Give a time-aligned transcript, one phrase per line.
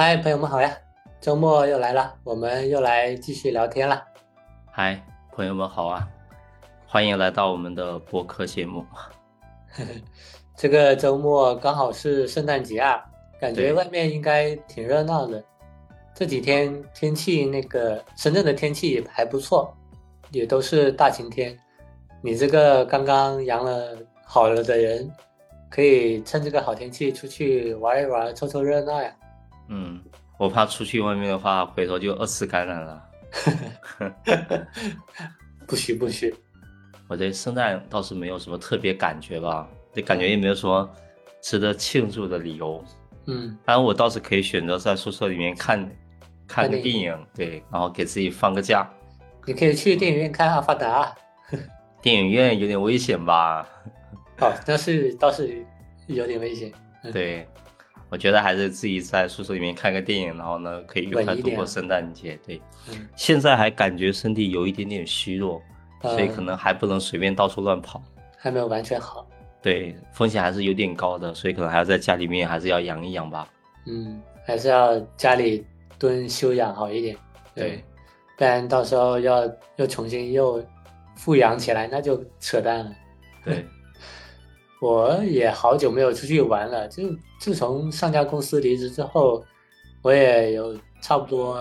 [0.00, 0.78] 嗨，朋友们好呀！
[1.20, 4.00] 周末又来了，我们又来继续聊天了。
[4.70, 6.08] 嗨，朋友们好啊！
[6.86, 8.86] 欢迎来到我们的播客节目。
[10.56, 13.04] 这个周末刚好是圣诞节啊，
[13.40, 15.42] 感觉外面应该挺热闹的。
[16.14, 19.76] 这几天天气，那个深圳的天气也还不错，
[20.30, 21.58] 也都是大晴天。
[22.22, 25.10] 你这个刚刚阳了好了的人，
[25.68, 29.12] 可以趁这个好天气出去玩一玩，凑凑热闹呀。
[29.68, 30.00] 嗯，
[30.38, 33.04] 我怕出去外面的话，回头就二次感染了。
[35.66, 36.34] 不许不许，
[37.08, 40.88] 我对圣诞倒是没有什么特别感觉吧，这感觉也没有什么
[41.42, 42.82] 值得庆祝的理由。
[43.26, 45.90] 嗯，当然，我倒是可以选择在宿舍里面看
[46.46, 48.88] 看个电影对，然后给自己放个假。
[49.46, 51.14] 你可以去电影院看《阿凡达》。
[52.00, 53.68] 电影院有点危险吧？
[54.40, 55.62] 哦，但是倒是
[56.06, 56.72] 有点危险。
[57.02, 57.46] 嗯对，
[58.10, 62.38] 我觉得还是自己在宿舍里面看个电影，然后呢，可以愉快度过圣诞节。
[62.46, 65.60] 对，嗯，现在还感觉身体有一点点虚弱，
[66.02, 68.02] 所以呃可能还不能随便到处乱跑。
[68.36, 69.26] 还没有完全好。
[69.60, 73.48] 对，风险还是有点高的，所以可能还要在家里面还是要养一养吧。
[73.86, 75.66] 嗯，还是要家里
[75.98, 77.16] 蹲休养好一点。
[77.54, 77.84] 对，
[78.36, 79.42] 不然到时候要
[79.76, 80.64] 又重新又
[81.16, 82.92] 复养起来，那就扯淡了。
[83.44, 83.66] 对，
[84.80, 87.02] 我也好久没有出去玩了，就
[87.40, 89.44] 自从上家公司离职之后，
[90.02, 91.58] 我也有差不多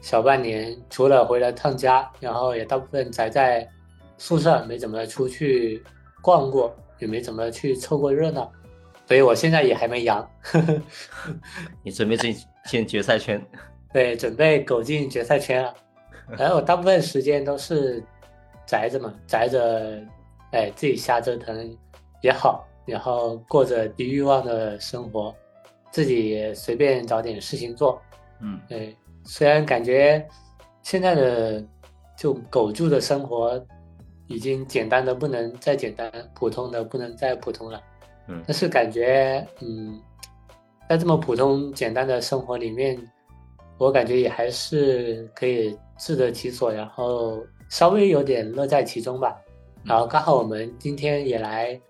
[0.00, 3.68] 小半年，除了回了趟家，然后也大部分宅在
[4.16, 5.82] 宿舍，没怎么出去
[6.22, 8.50] 逛过，也没怎么去凑过热闹，
[9.06, 10.28] 所以我现在也还没阳。
[11.82, 13.44] 你准备进进决赛圈？
[13.92, 15.74] 对，准备苟进决赛圈了。
[16.36, 18.02] 然后我大部分时间都是
[18.66, 20.00] 宅着嘛，宅着，
[20.52, 21.76] 哎，自己瞎折腾
[22.22, 25.34] 也好，然后过着低欲望的生活，
[25.90, 28.00] 自己也随便找点事情做。
[28.40, 30.26] 嗯，对，虽然感觉
[30.82, 31.64] 现在的
[32.16, 33.64] 就苟住的生活
[34.26, 37.80] 已经简单的不能再简单，普通的不能再普通了。
[38.28, 40.00] 嗯但是感觉，嗯，
[40.88, 42.98] 在这么普通简单的生活里面，
[43.78, 49.36] 我感觉也还是可以自得其所，然后稍微有点乐在其中吧。
[49.84, 51.80] 然后刚好我们今天也来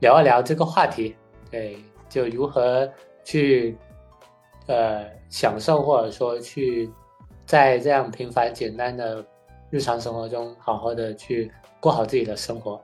[0.00, 1.14] 聊一聊这个话题，
[1.50, 1.76] 对，
[2.08, 2.90] 就如何
[3.24, 3.76] 去
[4.66, 6.90] 呃享受或者说去
[7.46, 9.24] 在这样平凡简单的
[9.70, 12.82] 日常生活中，好好的去过好自己的生活。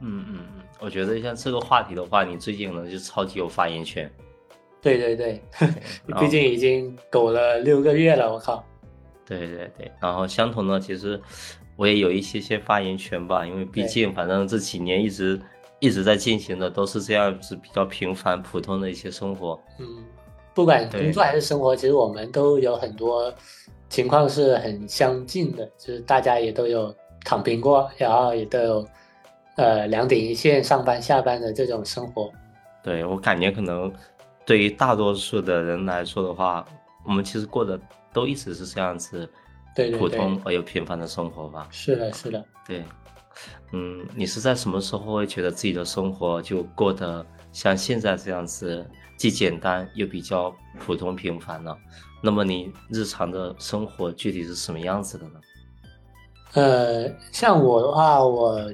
[0.00, 4.08] 嗯嗯嗯，我觉得像这个话题的话，你最近呢就超级有发言权。
[4.80, 5.42] 对对对，
[6.20, 8.64] 毕竟已经苟了六个月了，我靠。
[9.26, 11.20] 对对对，然后相同呢，其实
[11.74, 15.38] 我也有一些些发言权吧，因为毕竟反正这几年一直
[15.80, 19.60] 一直在进行的都是这样子比较平凡普通的一些生活。
[19.78, 19.86] 嗯，
[20.54, 23.32] 不管工作还是生活，其实我们都有很多
[23.88, 26.94] 情况是很相近的，就是大家也都有
[27.24, 28.88] 躺平过，然后也都有
[29.56, 32.30] 呃两点一线上班下班的这种生活。
[32.82, 33.92] 对我感觉可能
[34.44, 36.66] 对于大多数的人来说的话，
[37.04, 37.78] 我们其实过的
[38.12, 39.32] 都一直是这样子普
[39.74, 41.68] 对对对通而又平凡的生活吧。
[41.70, 42.44] 是的，是的。
[42.66, 42.82] 对，
[43.72, 51.76] 嗯，你是在什么时候会觉得自己的生活就过得像现在这样子，既简单又比较普通平凡呢？
[52.22, 55.40] 那么你日常的生活具体是什么样子的呢？
[56.54, 58.72] 呃，像我的话，我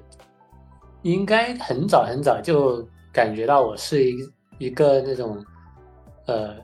[1.03, 4.17] 应该很早很早就感觉到我是一
[4.59, 5.45] 一个那种
[6.27, 6.55] 呃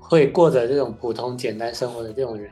[0.00, 2.50] 会过着这种普通简单生活的这种人，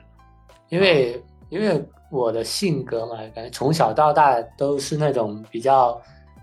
[0.68, 6.00] 因为因为我的性格嘛，感觉从小到大都是那种比较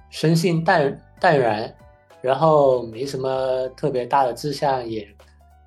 [0.10, 1.74] 生性淡淡然，
[2.22, 5.08] 然后没什么特别大的志向，也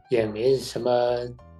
[0.08, 0.90] 也没什么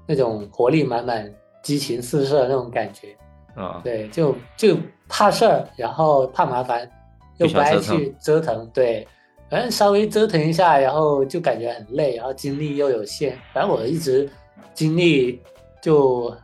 [0.07, 1.33] 那种活力满满、
[1.63, 3.17] 激情四射的那种感觉。
[3.55, 4.77] 啊、对，就就
[5.09, 6.91] 怕事儿，然后怕麻烦，
[7.37, 9.07] 又不爱去折腾，对，
[9.49, 14.29] 反正稍微折腾一下，然后就感觉很累，然后精力又有限，反正我一直
[14.73, 15.41] 精力
[15.81, 16.35] 就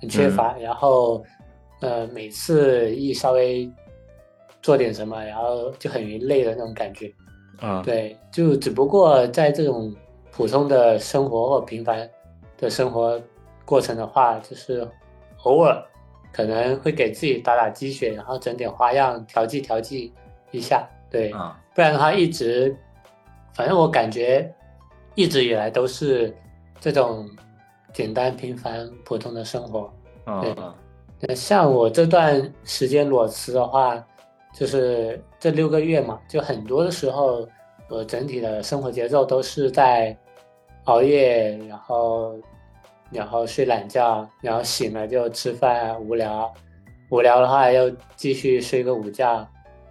[0.00, 1.24] 很缺乏，然后
[1.80, 3.70] 呃每次一稍微
[4.62, 7.12] 做点什么，然后就很容易累的那种感觉。
[7.60, 9.94] 啊，对，就只不过在这种
[10.30, 12.08] 普通的生活或平凡
[12.56, 13.20] 的生活
[13.66, 14.88] 过程的话，就是
[15.42, 15.82] 偶尔
[16.32, 20.12] 可能会给自己打打鸡血，然后整点花样调剂调剂
[20.52, 20.88] 一下。
[21.10, 22.74] 对，啊，不然的话一直，
[23.52, 24.50] 反正我感觉
[25.14, 26.34] 一直以来都是
[26.80, 27.28] 这种
[27.92, 29.92] 简单平凡普通的生活。
[30.40, 30.54] 对
[31.22, 34.02] 那像我这段时间裸辞的话，
[34.54, 37.46] 就是这六个月嘛，就很多的时候，
[37.88, 40.16] 我整体的生活节奏都是在
[40.84, 42.34] 熬夜，然后
[43.10, 46.50] 然后睡懒觉，然后醒了就吃饭，无聊，
[47.10, 49.46] 无聊的话又继续睡个午觉，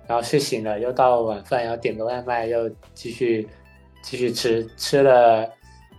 [0.08, 3.48] 然后睡醒了又到晚饭，然后点个外卖又继续
[4.02, 5.48] 继续吃，吃了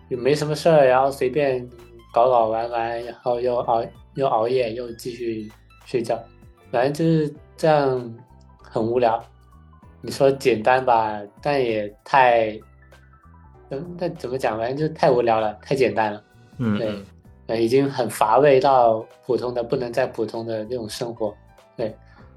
[0.08, 1.68] 也没什么事儿，然后随便
[2.12, 3.84] 搞搞玩玩，然后又熬
[4.14, 5.50] 又熬夜又继续
[5.84, 6.18] 睡觉，
[6.70, 8.14] 反正就是这样，
[8.62, 9.22] 很无聊。
[10.02, 12.58] 你说简单吧，但也太，
[13.68, 14.58] 嗯，那怎么讲？
[14.58, 16.24] 反正就太无聊了，太简单了。
[16.56, 16.94] 嗯，对，
[17.46, 21.34] 呃，已经很乏味到普通的不能再普通的那种生活。
[21.76, 21.94] 对，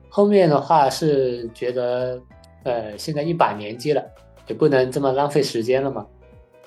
[0.10, 2.22] 后面的话是觉得，
[2.64, 4.04] 呃，现在一把年纪了，
[4.48, 6.06] 也不能这么浪费时间了嘛。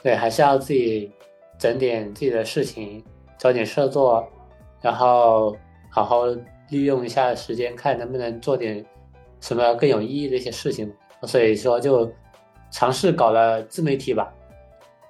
[0.03, 1.13] 对，还是要自己
[1.59, 3.05] 整点自己的事情，
[3.39, 4.27] 找点事做，
[4.81, 5.57] 然后
[5.91, 6.27] 好好
[6.71, 8.85] 利用一下时间，看能不能做点。
[9.39, 10.91] 什么更有意义的一些事情，
[11.25, 12.11] 所以说就
[12.71, 14.33] 尝试搞了自媒体吧，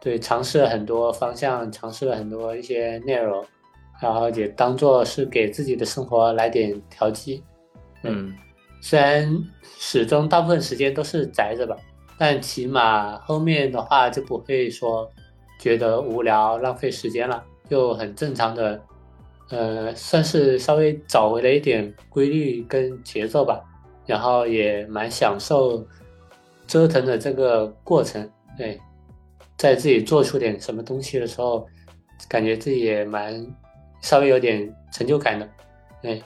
[0.01, 3.43] 对，尝试了很多方向，尝试了很多一些内容，
[4.03, 7.43] 然后也当做是给自己的生活来点调剂。
[8.03, 8.35] 嗯，
[8.83, 9.33] 虽然
[9.79, 11.77] 始终大部分时间都是宅着吧，
[12.19, 15.09] 但起码后面的话就不会说
[15.59, 18.81] 觉得无聊浪费时间了，就很正常的，
[19.51, 23.63] 呃，算是稍微找回了一点规律跟节奏吧。
[24.07, 25.85] 然后也蛮享受
[26.67, 28.81] 折腾的这个过程，对，
[29.57, 31.67] 在自己做出点什么东西的时候，
[32.29, 33.45] 感觉自己也蛮
[34.03, 35.49] 稍微有点成就感的，
[36.01, 36.23] 对。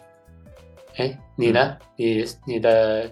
[0.96, 1.76] 哎，你呢？
[1.96, 3.10] 你你的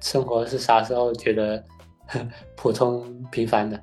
[0.00, 1.62] 生活是啥时候觉得
[2.56, 3.78] 普通平凡的？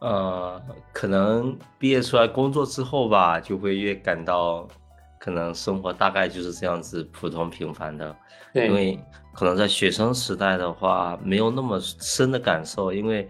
[0.00, 0.60] 呃，
[0.92, 4.66] 可能毕业出来工作之后吧，就会越感到。
[5.18, 8.14] 可能生活大概就是这样子普通平凡的，
[8.52, 8.96] 因为
[9.32, 13.28] 可能在学生时代的话没有那么深的感受，因为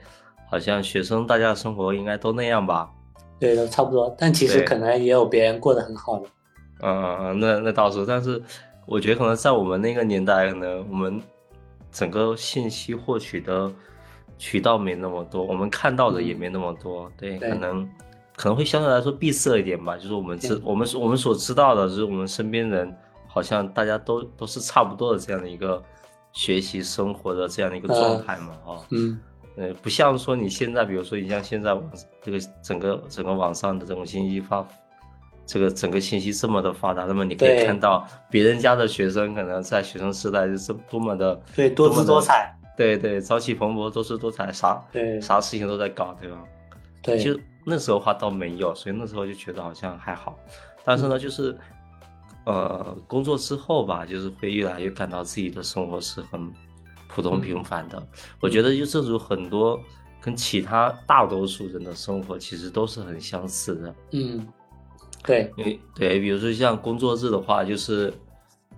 [0.51, 2.91] 好像学生大家的生活应该都那样吧？
[3.41, 4.15] 对，都差不多。
[4.19, 6.29] 但其实可能也有别人过得很好的。
[6.83, 8.05] 嗯，那那倒是。
[8.05, 8.43] 但是
[8.85, 11.23] 我觉得可能在我们那个年代，可能我们
[11.91, 13.73] 整个信息获取的
[14.39, 17.11] 渠道没那么多，我们看到的也没那么多。
[17.17, 17.89] 对，可能。
[18.39, 22.95] 可能会相对来说闭塞一点吧，就是我们知我们我们所知道的，就是我们身边人
[23.27, 25.83] 好像大家都都是差不多的这样的一个
[26.35, 29.19] 学习生活的这样的一个状态嘛，啊，嗯，
[29.57, 31.83] 呃，不像说你现在，比如说你像现在网
[32.23, 34.63] 这个整个整个网上的这种信息发，
[35.47, 46.45] 这个整个信息这么的发达，那么你可以看到别人家的学生可能在学生时代就是多么的对多姿多彩，对对，朝气蓬勃，多姿多彩，啥对啥事情都在搞，对吧？
[47.03, 47.39] 对，就。
[47.69, 50.39] 那时候话倒没有，所以那时候就觉得好像还好，
[50.85, 51.59] 但是呢，就是，
[52.45, 56.49] 呃，工作之后吧，就是会越来越感到自己的生活是很
[57.09, 58.01] 普通平凡的。
[58.41, 59.81] 我觉得就这种很多
[60.21, 63.95] 跟其他大多数人的生活其实都是很相似的。
[64.13, 64.47] 嗯，
[65.25, 68.15] 对，因为对，比如说像工作日的话，就是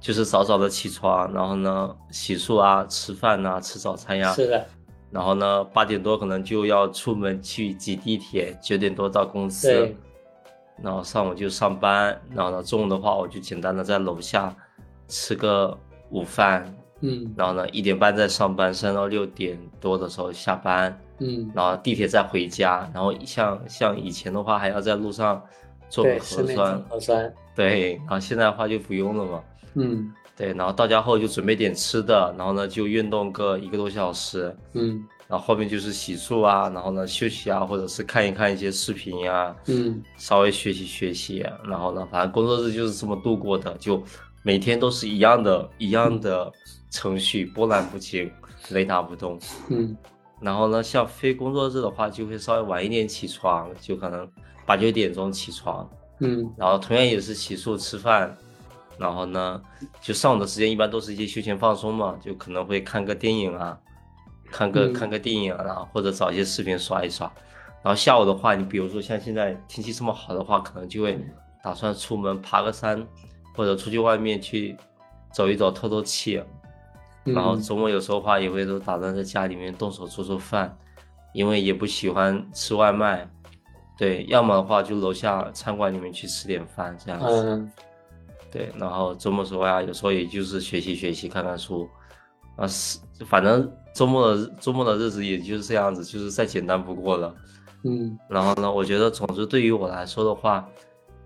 [0.01, 4.33] 就是早早的起床，然后呢洗漱啊，吃饭呐，吃早餐呀。
[4.33, 4.67] 是的。
[5.11, 9.91] 然后呢，八点多可能就要出门去挤地铁，九点多到公司，
[10.83, 14.55] 然后上午就上班，然后呢，中午的话我就简单的在楼下
[15.07, 15.75] 吃个
[16.11, 25.43] 午饭，嗯，然后呢，一点半再上班，上到六点多的时候下班，嗯，然后地铁再回家，然后像像以前的话还要在路上
[25.89, 29.43] 做个核酸，核酸，对，然后现在的话就不用了嘛，
[29.75, 30.13] 嗯。
[30.37, 44.01] 对，然后到家后就准备点吃的，然后呢就运动个一个多小时，嗯，然后后面就是洗漱啊，然后呢休息啊，或者是看一看一些视频呀，嗯，稍微学习学习，然后呢，反正工作日就是这么度过的，就
[44.45, 46.53] 每天都是一样的，一样的
[46.89, 48.31] 程序，波澜不惊，
[48.69, 49.37] 雷打不动，
[49.71, 49.97] 嗯，
[50.41, 54.25] 然后呢，像非工作日的话，就会稍微晚一点起床，就可能
[54.65, 58.39] 八九点钟起床，嗯，然后同样也是洗漱吃饭。
[58.99, 59.61] 然后呢，
[60.01, 63.79] 就上午的时间一般都是一些休闲放松嘛，就可能会看个电影啊，
[64.51, 67.31] 看个看个电影啊，然后或者找一些视频刷一刷。
[67.83, 71.19] 然后下午的话，你比如说像现在天气这么好的话，可能就会
[71.63, 73.07] 打算出门爬个山，
[73.55, 74.77] 或者出去外面去
[75.33, 76.43] 走一走透透气。
[77.25, 80.77] 然后周末有时候话也会都打算在家里面动手做做饭，
[81.33, 83.29] 因为也不喜欢吃外卖。
[83.99, 87.69] 对，要么的话就楼下餐馆里面去吃点饭这样子。
[88.51, 91.89] 对，然后周末时候呀，有时候也就是学习学习，看看书，
[92.57, 97.35] 啊是，反正周末的周末的日子也就是这样子，就是再简单不过了。
[97.85, 100.69] 嗯，然后呢，我觉得总之对于我来说的话，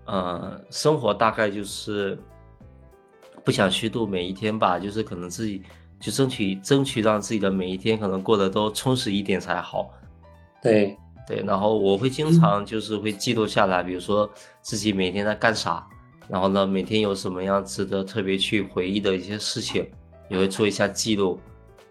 [0.05, 2.17] 呃，生活大概就是
[3.43, 5.63] 不想虚度每一天吧，就是可能自己
[5.99, 9.89] 就争取争取让自己的每一天可能过得都充实一点才好。
[10.61, 10.95] 对，
[11.27, 14.29] 对，然后我会经常就是会记录下来，比如说
[14.61, 15.85] 自己每天在干啥，
[16.27, 19.89] 然后呢，每天有什么样值得特别去回忆的一些事情，
[20.29, 21.39] 也会做一下记录。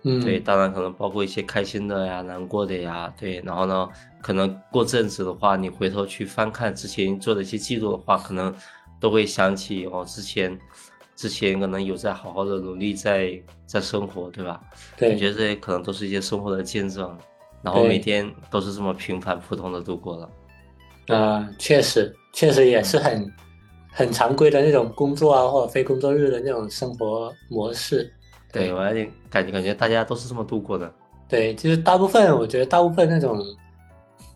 [0.04, 3.88] 嗯，对，当然可能包括一些开心的呀、难过的呀，对，然后呢，
[4.20, 8.52] 可能过阵子的话，你回头去翻看之前做的一些记录的话，可能
[8.98, 10.58] 都会想起哦，之前
[11.14, 14.60] 之前可能有在好好的努力在在生活，对吧？
[14.96, 17.16] 对，我觉得这些可能都是一些生活的见证，
[17.62, 21.16] 然后每天都是这么平凡普通的度过了。
[21.16, 23.32] 啊、确实，确实也是很
[23.92, 28.10] 很常规的那种工作啊，或者非工作日的那种生活模式。
[28.50, 30.90] 对我有点感觉感觉大家都是这么度过的。
[31.28, 33.38] 对，就是大部分，我觉得大部分那种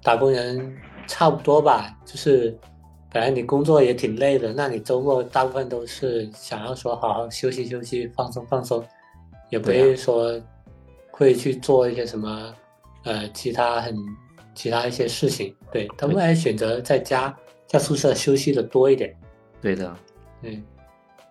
[0.02, 2.56] 打工人差不多吧，就是
[3.12, 8.82] 本来你工作也挺累的，那你周末大部分都是想要说好好休息休息、放松放松，
[9.50, 10.40] 也不会说
[11.10, 12.54] 会去做一些什么
[13.04, 13.94] 呃其他很
[14.54, 15.54] 其他一些事情。
[15.70, 17.34] 对，他们还选择在家
[17.66, 19.14] 在宿舍休息的多一点。
[19.60, 19.96] 对的，
[20.42, 20.62] 对，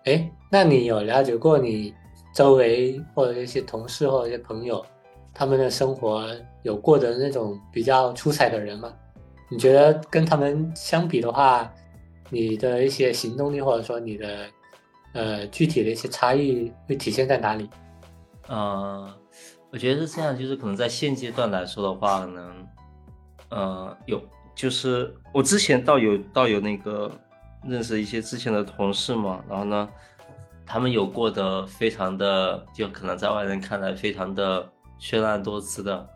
[0.04, 1.94] 哎，那你有了解过你
[2.34, 4.84] 周围或者一些同事或者一些朋友，
[5.32, 6.28] 他们的生活
[6.62, 8.92] 有过的那种比较出彩的人吗？
[9.48, 11.72] 你觉得跟他们相比的话，
[12.30, 14.46] 你的一些行动力或者说你的
[15.12, 17.70] 呃具体的一些差异会体现在哪里？
[18.48, 19.08] 呃，
[19.70, 22.66] 我觉得是这样，就是可能在现阶段来说的话，可能
[23.50, 24.20] 呃有，
[24.54, 27.10] 就是我之前倒有倒有那个
[27.68, 29.88] 认识一些之前的同事嘛，然后呢，
[30.64, 34.68] 他们有过得非常的，就可能在外人看来非常的
[35.00, 36.08] 绚烂多姿的。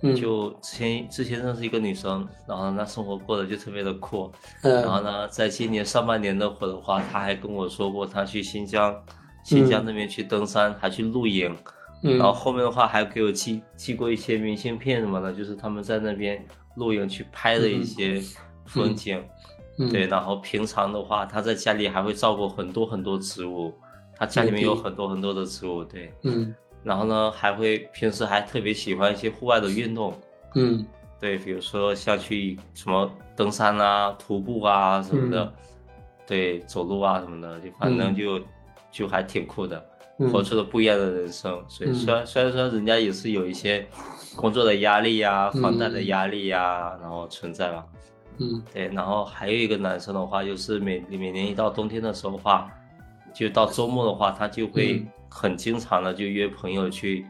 [0.00, 4.30] 嗯就之前之前认识一个女生，然后那生活过得就特别的酷，
[4.62, 8.94] 嗯然后呢，在今年上半年那会儿的话，她还跟我说过，她去新疆，
[9.42, 11.52] 新疆那边去登山，还去露营，
[12.04, 16.46] 嗯然后后面的话还给我寄寄过一些明信片什么的，就是他们在那边
[16.76, 18.22] 露营去拍的一些
[18.66, 19.20] 风景。
[19.78, 19.88] 嗯。
[19.90, 23.72] 对，然后平常的话，他在家里还会照顾很多很多植物，
[24.16, 26.12] 他家里面有很多很多的植物，对。
[26.22, 26.54] 嗯。
[26.84, 30.14] 然后呢，还会平时还特别喜欢一些户外的运动，
[30.54, 30.84] 嗯。
[31.20, 35.52] 对，比如说像去什么登山啊、徒步啊什么的，嗯。
[36.26, 38.16] 对，走路啊什么的，就反正嗯。
[38.16, 38.40] 就、
[38.92, 39.84] 就还挺酷的，
[40.18, 40.30] 嗯。
[40.30, 41.60] 活出了不一样的人生。
[41.68, 41.94] 所以嗯。
[41.94, 43.84] 虽然、虽然说人家也是有一些
[44.36, 47.84] 工作的压力呀、房贷的嗯压力呀、然后存在吧。
[48.38, 52.70] 嗯对，然后还有一个男生的话，就是每每年一到冬天的时候的话，
[53.34, 57.26] 就到周末的话，他就会嗯很经常的就约朋友去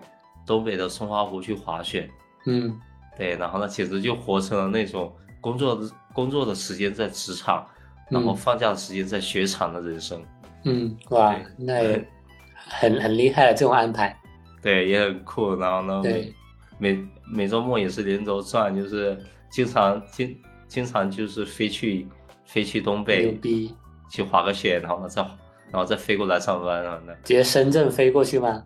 [0.46, 2.08] 东北的松花湖去滑雪。
[2.46, 2.78] 嗯
[3.16, 7.66] 对，然后呢，简直就活成了那种工作的工作的时间在职场，
[8.08, 10.22] 然后嗯放假的时间在雪场的人生。
[10.64, 12.08] 嗯，哇，那也
[12.54, 14.16] 很很厉害的这种安排。
[14.62, 15.54] 对，也很酷。
[15.56, 16.32] 然后呢，对
[16.78, 19.18] 每每每周末也是连轴转，就是
[19.50, 20.36] 经常经
[20.68, 22.06] 经常就是飞去
[22.44, 23.74] 飞去东牛北逼！
[24.10, 25.22] 去滑个雪，然后呢再
[25.70, 27.00] 然后再飞过来上班啊。
[27.06, 28.62] 那直接深圳飞过去吗？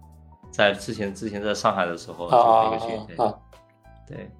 [0.51, 4.31] 在之前之前在上海的时候哦就飞哦过去，对、对。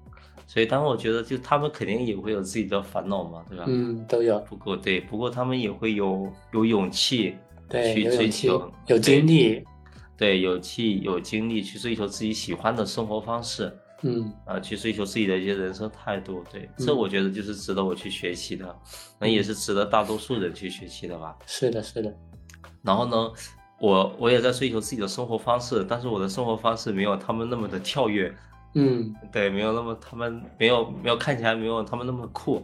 [0.45, 3.63] 所以，当我觉得就他们肯定也会有自己的烦恼嘛，对吧？
[3.65, 7.35] 嗯，都有，不过对，不过他们也会有有勇气
[7.67, 9.63] 对，去追有勇气求，，有精力，
[10.15, 18.75] 对，有气有精力去追求自己喜欢的生活方式，嗯啊、去追求自己的一些人生态度，对，这嗯我觉得就是值得我去学习的，
[19.17, 21.37] 那也是值得大多数人去学习的吧。
[21.45, 22.13] 是的，是的，
[22.81, 23.31] 然后呢，
[23.79, 28.33] 我我也在追求自己的生活方式，但是我的生活方式没有他们那么的跳跃，
[28.75, 32.61] 嗯对，没有那么他们没有没有看起来没有他们那么酷，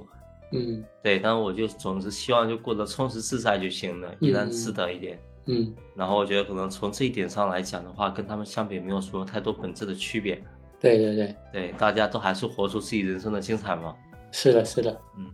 [0.52, 5.18] 嗯对，但是我就总是希望就过得充实自在就行了，依然嗯自得一点。
[5.46, 10.44] 嗯然后我觉得可能从这一点上来讲的话，跟他们相比没有说太多本质的区别。
[10.80, 13.96] 对对对，对，大家都还是活出自己人生的精彩嘛。
[14.32, 15.28] 是的，是的，嗯，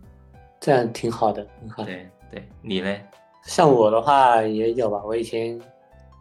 [0.58, 1.92] 这样挺好的，挺好的。
[1.92, 3.04] 对对，你嘞？
[3.44, 5.60] 像我的话也有吧，我以前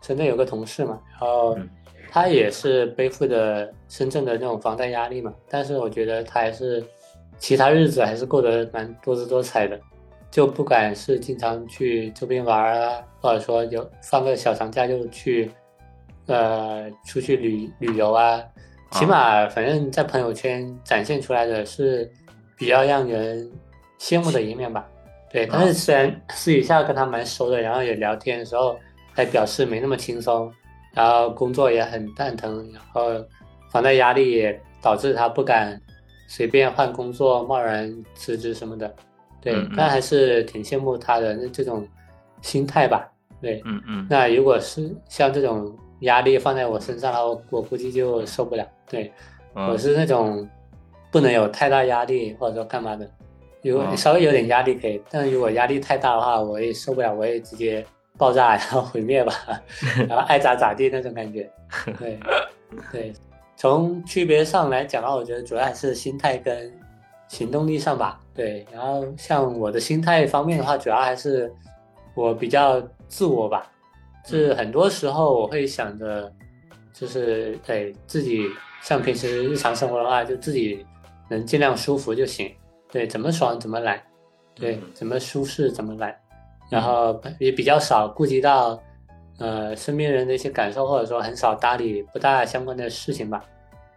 [0.04, 1.70] 深圳有个同事嘛，然后嗯
[2.12, 6.82] 他也是背负着深圳的那种房贷压力嘛，但是我觉得他还是
[7.38, 9.78] 其他日子还是过得蛮多姿多彩的，
[10.30, 15.52] 就不管是经常去周边玩啊，或者说有放个小长假就去，
[16.28, 18.42] 呃，出去旅旅游啊，
[19.00, 22.10] 起码反正在朋友圈展现出来的是
[22.58, 23.52] 比较让人
[24.00, 24.88] 羡慕的一面吧。
[25.32, 28.78] 对，但是虽然私底下跟他蛮熟的，然后也聊天的时候，
[29.14, 30.50] 还表示没那么轻松，
[30.94, 33.10] 然后工作也很蛋疼，然后
[33.70, 35.80] 房贷压力也导致他不敢
[36.28, 38.96] 随便换工作、贸然辞职什么的。
[39.42, 41.86] 对嗯嗯，但还是挺羡慕他的那这种
[42.42, 43.12] 心态吧。
[43.42, 48.68] 对，嗯嗯那如果是像这种压力放在我身上的话，我我估计就受不了。
[48.90, 49.12] 对，
[49.56, 50.48] 嗯我是那种
[51.12, 53.10] 不能有太大压力，或者说干嘛的。
[53.64, 57.84] 如果稍微有点压力可以，但如果压力太大的话，我也受不了，我也直接
[58.18, 59.34] 爆炸然后毁灭吧，
[60.08, 61.50] 然后爱咋咋地那种感觉。
[61.98, 62.20] 对
[62.92, 63.14] 对，
[63.56, 66.72] 从区别上来讲的话，我觉得主要还是心态跟
[67.28, 68.20] 行动力上吧。
[68.36, 71.52] 对，然后像我的心态方面的话，主要还是
[72.14, 73.72] 我比较自我吧，
[74.26, 76.32] 是很多时候我会想着，
[76.94, 78.48] 就是对自己
[78.82, 80.86] 像平时日常生活的话，就自己
[81.30, 82.52] 能尽量舒服就行。
[82.92, 84.02] 对，怎么爽怎么来，
[84.54, 86.18] 对，怎么舒适怎么来，
[86.70, 88.82] 然后也比较少顾及到，
[89.38, 93.44] 呃，身边人的一些感受，或者说很少搭理不大相关的事情吧。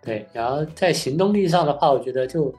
[0.02, 2.52] 对，然后在行动力上的话，我觉得就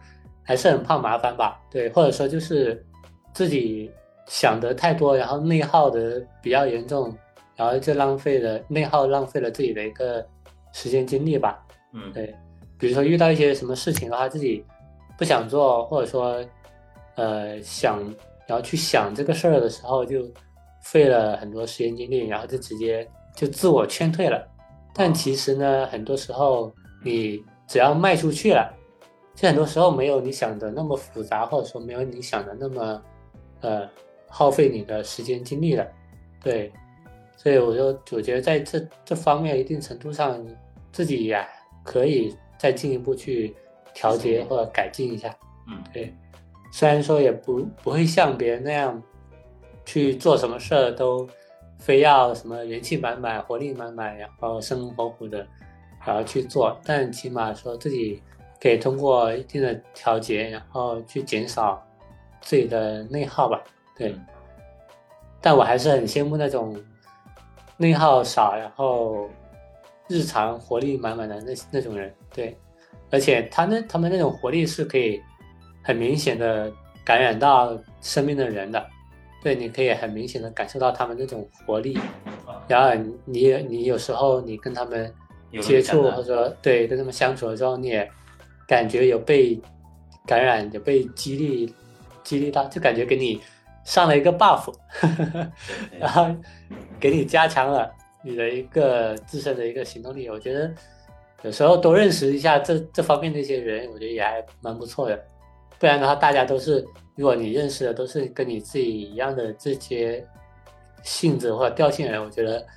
[0.43, 1.59] 还是很怕麻烦吧。
[1.69, 2.85] 对，或者说就是
[3.33, 3.91] 自己
[4.27, 7.13] 想的太多，然后内耗的比较严重，
[7.59, 10.25] 然后就浪费了内耗，浪费了自己的一个
[10.71, 11.59] 时间精力吧。
[11.93, 12.33] 嗯，对，
[12.77, 14.65] 比如说遇到一些什么事情的话，自己。
[15.17, 16.41] 不想做，或者说，
[17.15, 18.01] 呃，想
[18.47, 20.25] 然后去想这个事儿的时候，就
[20.81, 24.47] 费了很多时间精力，然后就直接就自我劝退了。
[24.93, 26.71] 但其实呢，很多时候
[27.03, 28.73] 你只要迈出去了，
[29.35, 33.03] 就很多时候没有你想的那么复杂，或者说没有你想的那么，
[33.59, 33.89] 呃，
[34.29, 35.85] 耗费你的时间精力了。
[36.41, 36.71] 对，
[37.39, 40.45] 所以我就我觉得在这这方面，一定程度上
[40.91, 41.41] 自己也
[41.83, 43.55] 可以再进一步去。
[43.91, 45.35] 调节或者改进一下，
[45.67, 46.13] 嗯，对，
[46.71, 49.01] 虽然说也不不会像别人那样
[49.83, 51.27] 去做什么事儿都
[51.79, 55.45] 非要什么元气满满、活力满满，然后生龙活虎的，
[56.05, 58.21] 然后去做，但起码说自己
[58.61, 61.83] 可以通过一定的调节，然后去减少
[62.39, 63.61] 自己的内耗吧。
[63.97, 64.15] 对，
[65.41, 66.79] 但我还是很羡慕那种
[67.79, 69.27] 内耗少，然后
[70.07, 72.13] 日常活力满满的那那种人。
[72.31, 72.55] 对。
[73.11, 75.19] 而且他那他们那种活力是可以
[75.81, 76.71] 很明显的
[77.03, 78.85] 感染到身边的人的，
[79.41, 81.97] 对，你可以很明显的感受到他们那种活力，
[82.67, 82.93] 然后
[83.25, 85.11] 你你有时候你跟他们
[85.59, 88.07] 接触或者说对跟他们相处的时候，你也
[88.67, 89.59] 感觉有被
[90.27, 91.73] 感染，有被激励
[92.23, 93.41] 激励到，就感觉给你
[93.89, 94.71] 上了一个 buff，
[95.99, 96.27] 然后
[96.99, 97.91] 给你加强了
[98.23, 100.71] 你的一个自身的一个行动力，我觉得。
[101.41, 105.17] 有时候多认识一下这这方面的一些人，我觉得也还蛮不错的。
[105.79, 110.27] 不然的话，大家都是如果你认识的都是跟你自己一样的这些
[111.01, 112.67] 性质或者调性人，我觉得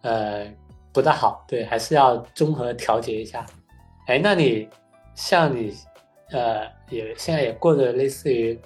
[0.00, 0.52] 呃
[0.92, 1.44] 不大好。
[1.46, 3.46] 对，还是要综合调节一下。
[4.08, 4.68] 哎，那你
[5.14, 5.72] 像你
[6.32, 8.60] 呃也现在也过着类似于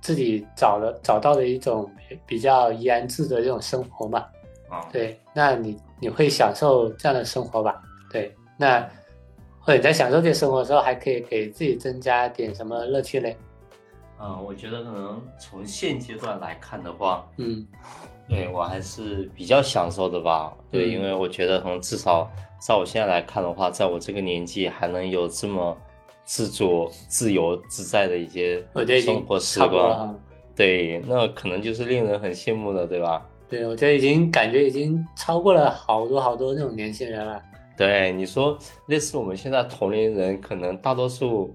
[0.00, 1.90] 自己找了找到了一种
[2.26, 4.26] 比较怡然自得这种生活嘛？
[4.68, 7.82] 啊，对，那你你会享受这样的生活吧？
[8.10, 8.88] 对，那
[9.60, 13.36] 或者在享受这些生活的时候，还可以给自己增加点什么乐趣嘞？
[14.20, 17.66] 嗯，我觉得可能从现阶段来看的话，嗯，
[18.28, 20.56] 对我还是比较享受的吧。
[20.70, 25.76] 对，因为我觉得可能至少在我现在来看的话，在我这个年纪还能有这么
[26.26, 28.62] 自主、自由自在的一些
[29.00, 30.20] 生活时光，
[30.56, 33.24] 对，那可能就是令人很羡慕的，对吧？
[33.48, 37.40] 对，我觉得已经感觉已经超过了好多好多那种年轻人了。
[37.78, 41.54] 对你说，类似我们现在同龄人，可能大多数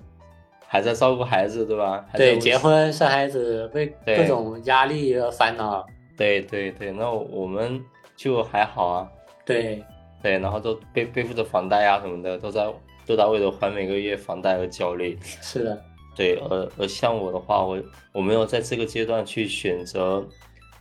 [0.66, 2.06] 还在照顾孩子，对吧？
[2.14, 5.86] 对，结婚生孩子被各种压力而烦恼。
[6.16, 7.84] 对对对，那我们
[8.16, 9.10] 就还好啊。
[9.46, 9.84] 对
[10.24, 12.66] 对，然后都背背负着房贷啊什么的，都在
[13.06, 15.18] 都在为了还每个月房贷而焦虑。
[15.42, 15.82] 是的。
[16.16, 20.28] 对，而而像我的话，我我没有在这个阶段去选择，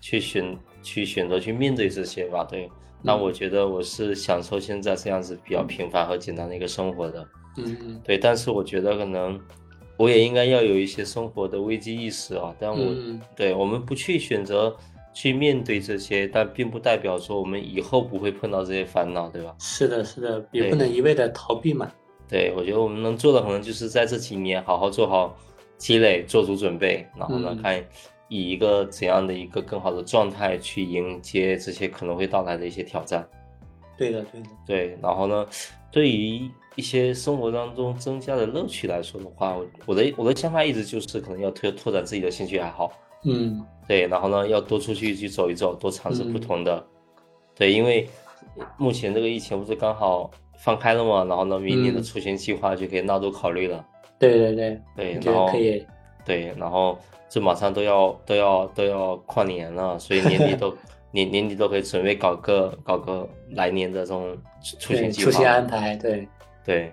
[0.01, 2.45] 去选去选择去面对这些吧。
[2.45, 2.69] 对。
[3.03, 8.19] 那我觉得我是享受现在这样子比较平凡和简单的一个生活的，嗯，对。
[8.19, 9.41] 但是我觉得可能
[9.97, 12.55] 我也应该要有一些生活的危机意识啊。
[12.59, 12.95] 但我
[13.35, 14.77] 对我们不去选择
[15.15, 19.55] 去面对这些，但并不代表说我们以后不会碰到这些烦恼，对吧？
[19.59, 21.91] 是的，是的，也不能一味的逃避嘛。
[22.31, 25.37] 对，我觉得我们能做的可能就是在这几年好好做好
[25.77, 27.85] 积累，做足准备，然后呢看。
[28.33, 33.29] 以一个怎样的一个更好的状态去迎接这些可能会到来的一些挑战？
[33.99, 34.99] 对的，对的，对。
[35.03, 35.45] 然后呢，
[35.90, 42.93] 对于一些生活当中增加的乐趣来说的话，我我的我的想法一直就是可能要拓拓展自己的兴趣爱好。
[43.25, 44.07] 嗯，对。
[44.07, 46.87] 然后呢，要多出去去走一走，多尝试不同的。
[47.57, 48.09] 对，因为
[48.77, 50.31] 目前这个疫情不是刚好
[50.62, 53.85] 放开了嘛，然后呢，明年的出行计划就可以纳入考虑了。
[54.18, 55.87] 对对对，对，然后可以。
[56.25, 56.99] 对，然后。
[57.33, 60.77] 这马上都要都要都要跨年了，所以年底都
[61.14, 64.37] 年年底都可以准备搞个搞个来年的这种
[64.81, 65.94] 出行计划、出行安排。
[65.94, 66.27] 对
[66.64, 66.92] 对，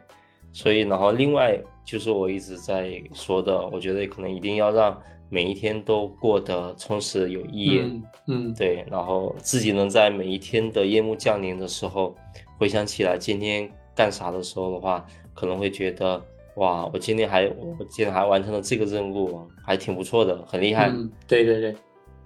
[0.54, 4.96] 所以，然后另外就是我一直在说的，我觉得可能一定要让
[5.28, 7.80] 每一天都过得充实有意义。
[7.80, 12.16] 嗯嗯，对，然后自己能在每一天的夜幕降临的时候，
[12.58, 16.22] 回想起来今天干啥的时候的话，可能会觉得
[16.56, 20.90] 哇，我今天还我今天还完成了这个任务，还挺不错的，很厉害。
[20.90, 21.76] 嗯，对对对，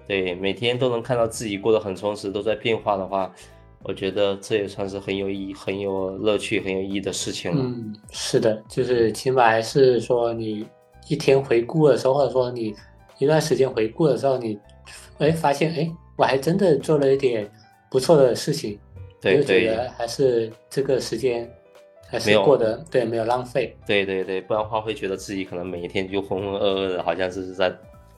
[0.08, 3.34] 对，每天都能看到自己过得很充实，都在变化的话，
[3.84, 7.62] 我觉得这也算是很有意义、很有乐趣、很有意义的事情了。
[7.62, 10.66] 嗯，是的，就是起码还是说你
[11.08, 12.74] 一天回顾的时候，或者说你
[13.18, 14.58] 一段时间回顾的时候，你
[15.18, 17.50] 哎发现哎，我还真的做了一点
[17.90, 18.80] 不错的事情，
[19.22, 21.50] 对就觉对得还是这个时间
[22.08, 23.78] 还是过得对没有浪费。
[23.86, 27.72] 对对对，不然的话会觉得自己可能每一天就浑浑噩噩的，好像是在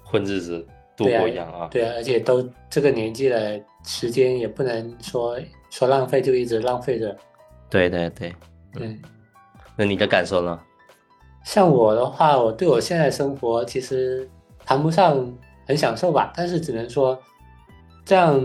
[0.03, 1.67] 混日子度过一样啊。
[1.69, 5.37] 对啊，而且都这个年纪了，时间也不能说
[5.69, 7.15] 说浪费就一直浪费着。
[7.69, 8.33] 对对对，
[8.79, 8.99] 嗯，
[9.75, 10.59] 那你的感受呢？
[11.43, 14.29] 像我的话，我对我现在生活其实
[14.65, 15.31] 谈不上
[15.67, 17.21] 很享受吧，但是只能说，
[18.05, 18.39] 这样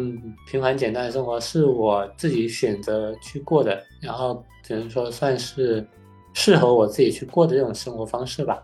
[0.48, 5.86] 平凡简单的生活是我自己选择去过的，然后只能说算是
[6.32, 8.62] 适合我自己去过的这种生活方式吧。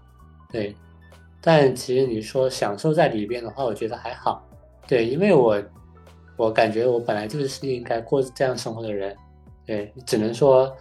[0.52, 0.74] 对，
[1.40, 4.46] 但其实你说享受在里边的话，我觉得还好。
[4.86, 5.60] 对，因为我
[6.36, 9.16] 我感觉我本来就是应该过这样生活的人。
[9.66, 10.72] 对，只能说，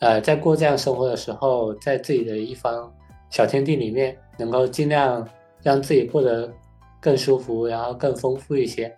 [0.00, 2.92] 呃，在过这样生活的时候，在自己的一方
[3.30, 5.28] 小天地里面，能够尽量
[5.62, 6.50] 让自己过得
[6.98, 8.92] 更舒服，然后更丰富一些。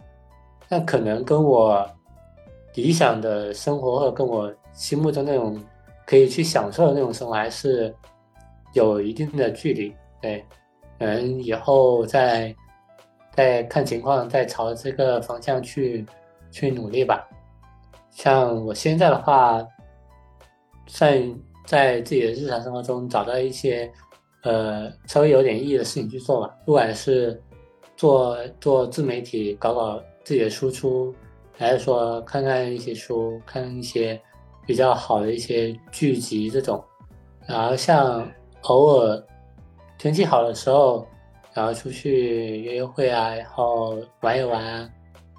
[0.74, 1.88] 那可能跟我
[2.74, 5.62] 理想的生活，或者跟我心目中那种
[6.04, 7.94] 可以去享受的那种生活，还是
[8.72, 9.94] 有一定的距离。
[10.20, 10.44] 对，
[10.98, 12.52] 可能以后再
[13.32, 16.04] 再看情况，再朝这个方向去
[16.50, 17.24] 去努力吧。
[18.10, 19.64] 像我现在的话，
[20.88, 23.88] 算在自己的日常生活中找到一些
[24.42, 27.40] 呃稍微有点意义的事情去做吧，不管是
[27.96, 31.14] 做做自媒体，搞搞自己的输出，
[31.52, 34.20] 还是说看看一些书，看一些
[34.66, 36.82] 比较好的一些剧集这种。
[37.46, 38.26] 然后像
[38.62, 39.22] 偶尔
[39.98, 41.06] 天气好的时候，
[41.52, 44.90] 然后出去约约会啊，然后玩一玩，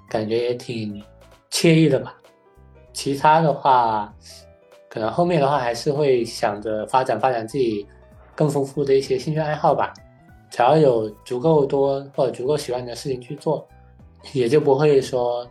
[0.08, 1.02] 感觉也挺
[1.50, 2.16] 惬意的吧。
[2.92, 4.14] 其他的话，
[4.88, 7.86] 可能后面的话还是会想着发展发展自己
[8.34, 9.92] 更丰富的一些兴趣爱好吧。
[10.48, 13.66] 只要有足够多或者足够喜欢的事情去做，
[14.32, 15.48] 也就不会说，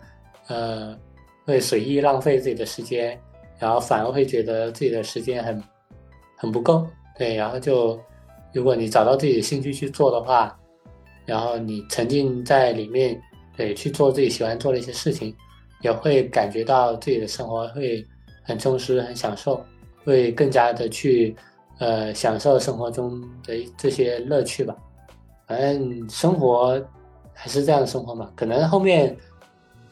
[0.48, 0.98] 呃，
[1.46, 3.20] 会随意浪费自己的时间，
[3.60, 5.64] 然后反而会觉得自己的时间很
[6.38, 6.88] 很不够。
[7.18, 8.00] 对，然后就
[8.54, 10.58] 如果你找到自己的兴趣去做的话，
[11.26, 13.20] 然后你沉浸在里面，
[13.56, 15.36] 对，去做自己喜欢做的一些事情。
[15.82, 18.04] 也会感觉到自己的生活会
[18.42, 19.64] 很充实、很享受，
[20.04, 21.36] 会更加的去
[21.78, 24.76] 呃享受生活中的这些乐趣吧。
[25.46, 26.82] 反正生活
[27.36, 29.16] 还是这样的生活嘛，可能后面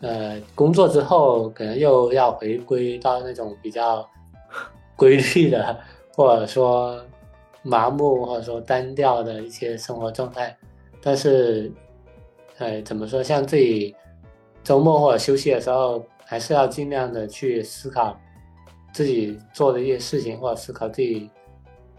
[0.01, 4.09] 呃工作之后，可能又要回归到那种比较
[4.95, 5.79] 规律的，
[6.15, 6.99] 或者说
[7.61, 10.57] 麻木或者说单调的一些生活状态。
[11.03, 11.71] 但是，
[12.57, 13.95] 呃，怎么说，像自己。
[14.63, 18.17] 周末或者休息的时候，还是要尽量的去思考
[18.93, 21.29] 自己做的一些事情，或者思考自己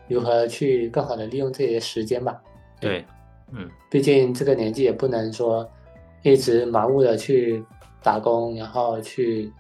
[0.08, 2.40] 如何去更好的利用自己的时间吧。
[2.80, 3.04] 对，
[3.52, 5.68] 嗯，毕竟这个年纪也不能说
[6.22, 7.64] 一直盲目的去
[8.02, 9.52] 打工，然后去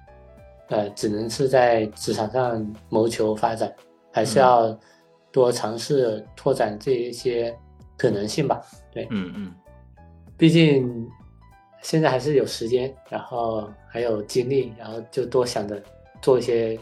[0.68, 3.72] 呃，只能是在职场上谋求发展，
[4.12, 4.78] 还是要
[5.30, 7.56] 多尝试拓展这一些
[7.96, 8.62] 可能性吧。
[8.92, 9.54] 对，嗯嗯，
[10.36, 11.08] 毕竟。
[11.82, 15.78] 现在还是有时间，然后还有精力，然后就多想着
[16.22, 16.78] 做一些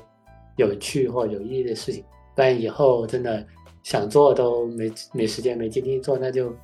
[0.54, 2.04] 有趣或有意义的事情。
[2.36, 3.44] 不然以后真的
[3.82, 6.54] 想做都没没时间、没精力做，那就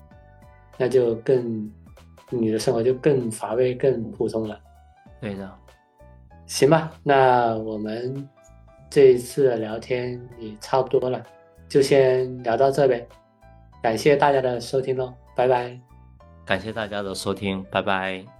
[0.78, 1.70] 那就更
[2.30, 4.58] 你的生活就更乏味、更普通了。
[5.20, 5.52] 对的，
[6.46, 8.26] 行吧，那我们
[8.88, 11.22] 这一次的聊天也差不多了，
[11.68, 13.06] 就先聊到这呗。
[13.82, 15.78] 感谢大家的收听喽，拜拜。
[16.46, 18.37] 感谢大家的收听，拜拜。